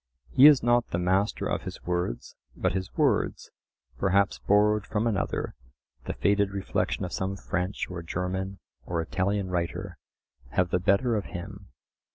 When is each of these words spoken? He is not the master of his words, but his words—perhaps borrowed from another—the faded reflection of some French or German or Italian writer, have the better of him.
He 0.31 0.47
is 0.47 0.63
not 0.63 0.89
the 0.89 0.97
master 0.97 1.45
of 1.45 1.61
his 1.61 1.83
words, 1.83 2.35
but 2.55 2.71
his 2.73 2.91
words—perhaps 2.97 4.39
borrowed 4.39 4.87
from 4.87 5.05
another—the 5.05 6.13
faded 6.13 6.49
reflection 6.49 7.05
of 7.05 7.13
some 7.13 7.35
French 7.37 7.85
or 7.87 8.01
German 8.01 8.57
or 8.83 8.99
Italian 8.99 9.51
writer, 9.51 9.99
have 10.53 10.71
the 10.71 10.79
better 10.79 11.15
of 11.15 11.25
him. 11.25 11.67